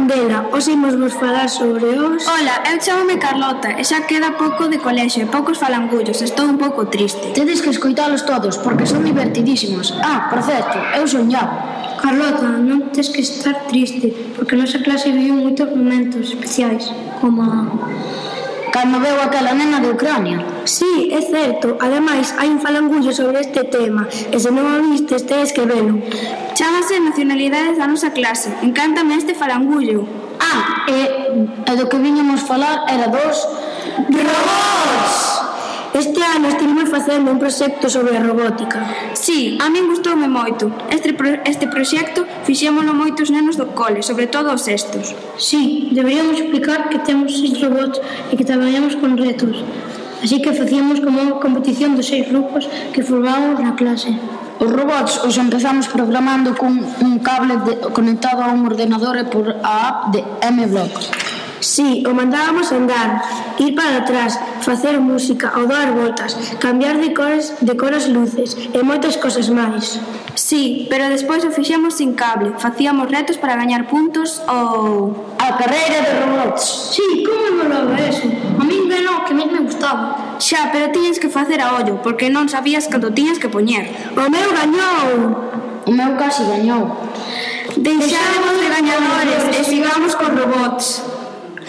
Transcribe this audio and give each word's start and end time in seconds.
Candela, 0.00 0.48
hoxe 0.50 0.72
imos 0.72 0.94
vos 0.96 1.12
falar 1.12 1.48
sobre 1.50 1.84
os... 1.84 2.26
Ola, 2.26 2.54
eu 2.72 2.80
chamome 2.80 3.18
Carlota 3.18 3.68
e 3.78 3.84
xa 3.84 4.00
queda 4.08 4.32
pouco 4.32 4.66
de 4.66 4.78
colexo 4.78 5.20
e 5.20 5.26
poucos 5.26 5.58
falangullos, 5.58 6.22
estou 6.22 6.46
un 6.46 6.56
pouco 6.56 6.86
triste. 6.86 7.36
Tedes 7.36 7.60
que 7.60 7.68
escoitalos 7.68 8.22
todos, 8.24 8.56
porque 8.64 8.86
son 8.86 9.04
divertidísimos. 9.04 9.92
Ah, 10.02 10.28
por 10.30 10.40
certo, 10.42 10.78
eu 10.96 11.04
soñaba. 11.06 11.52
Carlota, 12.00 12.48
non 12.48 12.88
tes 12.96 13.12
que 13.12 13.20
estar 13.20 13.68
triste, 13.68 14.08
porque 14.32 14.56
a 14.56 14.64
nosa 14.64 14.80
clase 14.80 15.12
viu 15.12 15.36
moitos 15.36 15.68
momentos 15.68 16.32
especiais, 16.32 16.88
como 17.20 17.44
a 17.44 17.68
cando 18.70 19.00
veu 19.00 19.20
aquela 19.20 19.52
nena 19.54 19.80
de 19.80 19.90
Ucrania. 19.90 20.38
Sí, 20.64 21.10
é 21.12 21.20
certo. 21.20 21.76
Ademais, 21.80 22.34
hai 22.38 22.48
un 22.48 22.60
falangullo 22.60 23.12
sobre 23.12 23.40
este 23.40 23.64
tema, 23.64 24.06
e 24.10 24.36
se 24.38 24.50
non 24.50 24.64
o 24.66 24.90
vistes, 24.90 25.26
tedes 25.26 25.52
que 25.52 25.66
velo. 25.66 25.98
Chámase 26.54 27.00
Nacionalidades 27.00 27.76
da 27.78 27.86
nosa 27.86 28.10
clase. 28.10 28.48
Encántame 28.62 29.16
este 29.16 29.34
falangullo. 29.34 30.06
Ah, 30.40 30.86
e, 30.88 31.00
e 31.68 31.72
do 31.76 31.88
que 31.90 31.98
viñamos 31.98 32.42
falar 32.42 32.86
era 32.88 33.08
dos... 33.08 33.36
Robots! 34.08 35.39
Este 36.00 36.22
ano 36.24 36.48
estivemos 36.48 36.88
facendo 36.88 37.30
un 37.30 37.38
proxecto 37.38 37.90
sobre 37.90 38.16
a 38.16 38.22
robótica. 38.24 38.80
Sí, 39.12 39.58
a 39.60 39.68
min 39.68 39.84
gustoume 39.84 40.32
moito. 40.32 40.72
Este, 40.88 41.12
pro, 41.12 41.28
este 41.44 41.68
proxecto 41.68 42.24
fixémolo 42.48 42.96
moitos 42.96 43.28
nenos 43.28 43.60
do 43.60 43.76
cole, 43.76 44.00
sobre 44.00 44.24
todo 44.24 44.48
os 44.48 44.64
sextos. 44.64 45.12
Sí, 45.36 45.92
deberíamos 45.92 46.40
explicar 46.40 46.88
que 46.88 47.04
temos 47.04 47.36
seis 47.36 47.60
robots 47.60 48.00
e 48.32 48.32
que 48.32 48.48
traballamos 48.48 48.96
con 48.96 49.20
retos. 49.20 49.60
Así 50.24 50.40
que 50.40 50.56
facíamos 50.56 51.04
como 51.04 51.20
unha 51.20 51.36
competición 51.36 51.92
dos 51.92 52.08
seis 52.08 52.24
grupos 52.24 52.64
que 52.96 53.04
formábamos 53.04 53.60
na 53.60 53.76
clase. 53.76 54.16
Os 54.56 54.72
robots 54.72 55.20
os 55.28 55.36
empezamos 55.36 55.84
programando 55.92 56.56
cun 56.56 56.80
un 57.04 57.20
cable 57.20 57.60
de, 57.68 57.76
conectado 57.92 58.40
a 58.40 58.48
un 58.48 58.64
ordenador 58.64 59.20
e 59.20 59.28
por 59.28 59.52
a 59.60 59.72
app 59.92 59.96
de 60.16 60.24
M-Block. 60.48 61.19
Si, 61.60 62.02
o 62.08 62.14
mandábamos 62.16 62.72
andar, 62.72 63.20
ir 63.60 63.74
para 63.76 63.98
atrás, 64.00 64.40
facer 64.64 64.98
música 64.98 65.52
ou 65.60 65.68
dar 65.68 65.92
voltas, 65.92 66.32
cambiar 66.58 66.96
de 66.96 67.12
cores, 67.12 67.52
de 67.60 67.76
cores 67.76 68.08
luces 68.08 68.56
e 68.56 68.80
moitas 68.80 69.20
cosas 69.20 69.52
máis. 69.52 70.00
Sí, 70.34 70.88
pero 70.88 71.12
despois 71.12 71.44
o 71.44 71.52
fixemos 71.52 72.00
sin 72.00 72.16
cable, 72.16 72.56
facíamos 72.56 73.12
retos 73.12 73.36
para 73.36 73.60
gañar 73.60 73.84
puntos 73.92 74.40
ou... 74.48 75.36
A 75.36 75.52
carreira 75.60 76.00
de 76.00 76.12
robots. 76.24 76.96
Sí, 76.96 77.24
como 77.28 77.60
me 77.60 77.68
lo 77.68 77.92
eso? 77.92 78.24
A 78.56 78.64
min 78.64 78.88
ben 78.88 79.04
lo 79.04 79.28
que 79.28 79.36
máis 79.36 79.52
me 79.52 79.60
gustaba. 79.60 80.40
Xa, 80.40 80.72
pero 80.72 80.88
tiñes 80.96 81.20
que 81.20 81.28
facer 81.28 81.60
a 81.60 81.76
ollo, 81.76 82.00
porque 82.00 82.32
non 82.32 82.48
sabías 82.48 82.88
cando 82.88 83.12
tiñas 83.12 83.36
que 83.36 83.52
poñer. 83.52 83.92
O 84.16 84.24
meu 84.32 84.48
gañou! 84.48 85.60
O 85.84 85.92
meu 85.92 86.16
casi 86.16 86.40
gañou. 86.48 86.88
Deixamos 87.76 88.54
de 88.60 88.68
gañadores 88.72 89.42
e 89.52 89.60
sigamos 89.64 89.99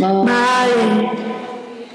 Vale. 0.01 1.31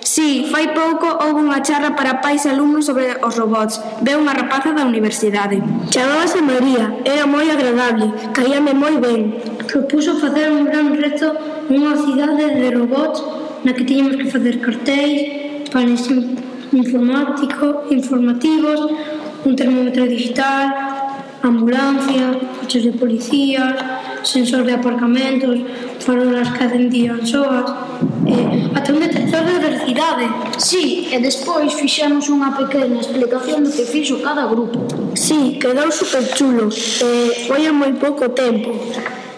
Sí, 0.01 0.47
fai 0.53 0.73
pouco 0.73 1.19
houve 1.19 1.43
unha 1.43 1.59
charla 1.67 1.91
para 1.99 2.23
pais 2.23 2.47
e 2.47 2.49
alumnos 2.55 2.87
sobre 2.87 3.19
os 3.19 3.35
robots. 3.35 3.83
Veu 4.07 4.23
unha 4.23 4.39
rapaza 4.39 4.71
da 4.71 4.87
universidade. 4.87 5.59
Chamábase 5.91 6.39
María, 6.41 6.95
era 7.03 7.27
moi 7.27 7.51
agradable, 7.51 8.15
caíame 8.31 8.73
moi 8.73 8.95
ben. 9.03 9.35
Propuso 9.67 10.15
facer 10.23 10.47
un 10.55 10.71
gran 10.71 10.95
reto 10.95 11.35
nunha 11.67 11.99
cidade 11.99 12.55
de 12.55 12.71
robots 12.71 13.19
na 13.67 13.75
que 13.75 13.83
tiñamos 13.83 14.15
que 14.15 14.31
facer 14.31 14.63
cartéis, 14.63 15.67
panes 15.75 16.07
informático, 16.71 17.91
informativos, 17.91 18.81
un 19.45 19.55
termómetro 19.59 20.07
digital, 20.07 20.71
ambulancia, 21.43 22.39
coches 22.61 22.85
de 22.85 22.93
policías, 22.93 23.75
sensor 24.27 24.65
de 24.65 24.75
aparcamentos, 24.75 25.61
farolas 26.01 26.51
que 26.53 26.65
acendían 26.65 27.25
soas, 27.27 27.71
eh, 28.27 28.71
ata 28.75 28.93
un 28.93 29.01
detector 29.01 29.43
de 29.47 29.59
velocidade. 29.63 30.27
Sí, 30.59 31.09
e 31.15 31.17
despois 31.23 31.73
fixemos 31.73 32.27
unha 32.29 32.51
pequena 32.59 32.99
explicación 32.99 33.63
do 33.63 33.71
que 33.71 33.87
fixo 33.87 34.19
cada 34.21 34.51
grupo. 34.51 34.83
Sí, 35.15 35.57
quedou 35.63 35.89
super 35.95 36.27
chulo, 36.35 36.69
eh, 36.69 37.47
foi 37.47 37.71
en 37.71 37.75
moi 37.79 37.95
pouco 37.95 38.35
tempo. 38.35 38.75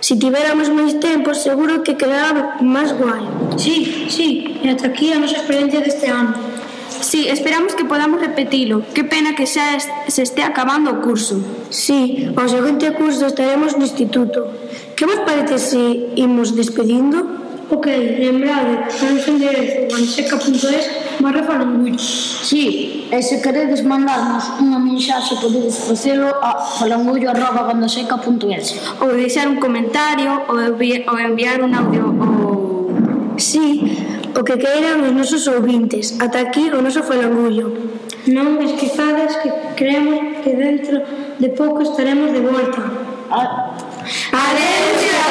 Si 0.01 0.17
tivéramos 0.17 0.73
máis 0.73 0.97
tempo, 1.03 1.35
seguro 1.35 1.85
que 1.85 1.95
quedaba 1.95 2.57
máis 2.65 2.91
guai. 2.97 3.23
Sí, 3.61 4.09
sí, 4.09 4.57
e 4.65 4.73
ata 4.73 4.89
aquí 4.89 5.13
a 5.13 5.21
nosa 5.21 5.37
experiencia 5.37 5.85
deste 5.85 6.09
ano. 6.09 6.58
Sí, 7.01 7.29
esperamos 7.29 7.75
que 7.75 7.85
podamos 7.85 8.21
repetilo. 8.21 8.83
Que 8.95 9.05
pena 9.05 9.35
que 9.35 9.47
xa 9.47 9.77
est 9.77 9.89
se 10.09 10.23
este 10.23 10.43
acabando 10.43 10.91
o 10.91 11.01
curso. 11.01 11.39
Sí, 11.71 12.29
o 12.35 12.45
seguinte 12.49 12.93
curso 12.95 13.27
estaremos 13.27 13.77
no 13.79 13.85
instituto. 13.85 14.51
Que 14.97 15.07
vos 15.07 15.21
parece 15.25 15.59
se 15.59 15.83
imos 16.17 16.57
despedindo? 16.57 17.39
Ok, 17.71 17.87
lembrade, 17.87 18.89
a 18.89 19.05
noso 19.13 19.29
enderezo 19.29 19.93
manseca.es 19.93 20.85
barra 21.21 21.45
falangullo. 21.45 22.01
Sí, 22.01 23.05
e 23.13 23.21
se 23.21 23.45
queredes 23.45 23.85
mandarnos 23.85 24.57
unha 24.57 24.81
mensaxe 24.81 25.37
podedes 25.37 25.77
facelo 25.77 26.33
a 26.41 26.65
falangullo 26.81 27.29
arroba 27.29 27.69
Ou 27.69 29.09
deixar 29.13 29.53
un 29.53 29.61
comentario 29.61 30.49
ou, 30.49 30.57
envi 30.57 31.05
ou 31.05 31.17
enviar 31.21 31.61
un 31.61 31.77
audio 31.77 32.09
ou... 32.09 33.37
Sí, 33.37 33.85
o 34.39 34.45
que 34.47 34.57
queiran 34.57 35.03
os 35.03 35.13
nosos 35.13 35.51
ouvintes. 35.51 36.15
Ata 36.23 36.39
aquí 36.39 36.71
o 36.71 36.79
noso 36.79 37.03
falangullo. 37.03 37.75
Non 38.31 38.63
esquezades 38.63 39.35
que 39.43 39.51
creemos 39.75 40.47
que 40.47 40.55
dentro 40.55 41.03
de 41.43 41.49
pouco 41.59 41.83
estaremos 41.83 42.31
de 42.31 42.41
volta. 42.47 42.83
Adeus! 43.35 45.28